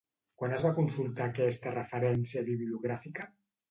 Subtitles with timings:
[0.39, 3.35] Quan es va consultar aquesta referència bibliogràfica?